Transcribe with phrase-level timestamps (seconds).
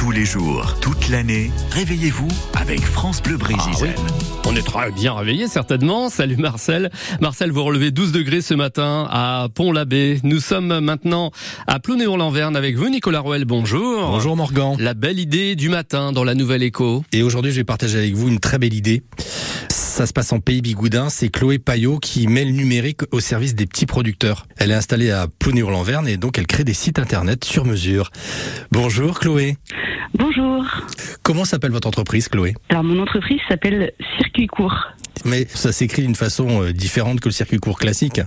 [0.00, 3.94] Tous les jours, toute l'année, réveillez-vous avec France Bleu Brésil.
[4.46, 6.08] On est très bien réveillés certainement.
[6.08, 6.90] Salut Marcel.
[7.20, 10.20] Marcel, vous relevez 12 degrés ce matin à Pont-l'Abbé.
[10.22, 11.32] Nous sommes maintenant
[11.66, 13.44] à Plounéon-Lanverne avec vous, Nicolas Roel.
[13.44, 14.08] Bonjour.
[14.08, 14.74] Bonjour Morgan.
[14.78, 17.04] La belle idée du matin dans la Nouvelle Écho.
[17.12, 19.02] Et aujourd'hui, je vais partager avec vous une très belle idée.
[19.90, 21.10] Ça se passe en Pays Bigoudin.
[21.10, 24.46] C'est Chloé Payot qui met le numérique au service des petits producteurs.
[24.56, 28.10] Elle est installée à Plounéon-Lanverne et donc elle crée des sites internet sur mesure.
[28.70, 29.56] Bonjour Chloé.
[30.14, 30.64] Bonjour.
[31.22, 32.54] Comment s'appelle votre entreprise, Chloé?
[32.70, 34.76] Alors mon entreprise s'appelle Circuit Court.
[35.24, 38.20] Mais ça s'écrit d'une façon euh, différente que le circuit court classique.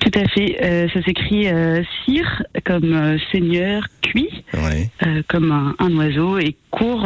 [0.00, 0.56] Tout à fait.
[0.62, 4.90] Euh, ça s'écrit euh, cire comme euh, seigneur, cuit Ouais.
[5.28, 7.02] comme un, un oiseau et court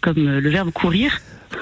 [0.00, 1.12] comme le verbe courir.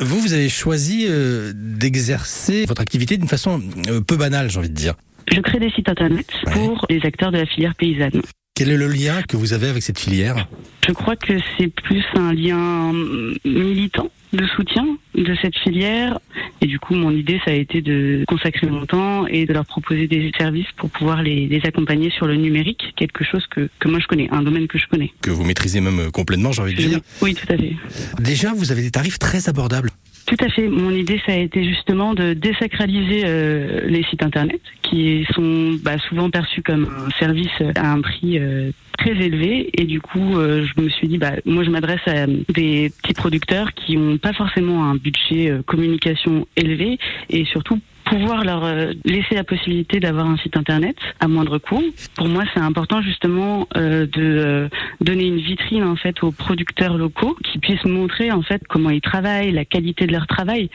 [0.01, 4.69] Vous, vous avez choisi euh, d'exercer votre activité d'une façon euh, peu banale, j'ai envie
[4.71, 4.95] de dire.
[5.33, 6.53] Je crée des sites internet Ouais.
[6.53, 8.23] pour les acteurs de la filière paysanne.
[8.55, 10.49] Quel est le lien que vous avez avec cette filière?
[10.87, 12.57] Je crois que c'est plus un lien
[12.91, 16.19] hum, militant de soutien de cette filière.
[16.61, 19.65] Et du coup, mon idée, ça a été de consacrer mon temps et de leur
[19.65, 23.89] proposer des services pour pouvoir les, les accompagner sur le numérique, quelque chose que, que
[23.89, 25.13] moi je connais, un domaine que je connais.
[25.23, 27.01] que vous maîtrisez même euh, complètement, j'ai envie de dire.
[27.23, 27.73] Oui, tout à fait.
[28.21, 29.91] Déjà, vous avez des tarifs très abordables.
[30.29, 30.69] Tout à fait.
[30.69, 35.97] Mon idée, ça a été justement de désacraliser euh, les sites internet, qui sont bah,
[36.07, 39.71] souvent perçus comme un service à un prix euh, très élevé.
[39.73, 43.15] Et du coup, euh, je me suis dit, bah, moi, je m'adresse à des petits
[43.15, 46.99] producteurs qui n'ont pas forcément un budget communication élevé,
[47.31, 51.83] et surtout pouvoir leur euh, laisser la possibilité d'avoir un site internet à moindre coût.
[52.17, 54.69] Pour moi, c'est important justement euh, de euh,
[55.01, 59.01] donner une vitrine en fait aux producteurs locaux qui puissent montrer en fait comment ils
[59.01, 60.71] travaillent, la qualité de leur travail,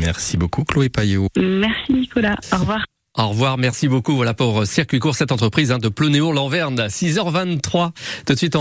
[0.00, 1.28] Merci beaucoup, Chloé Payot.
[1.36, 2.36] Merci Nicolas.
[2.52, 2.84] Au revoir.
[3.18, 4.14] Au revoir, merci beaucoup.
[4.14, 6.88] Voilà pour Circuit Court, cette entreprise hein, de Plounéon-Lanverne.
[6.88, 7.92] 6h23.
[8.26, 8.52] Tout de suite, on